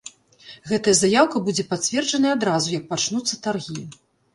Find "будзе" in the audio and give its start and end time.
1.49-1.67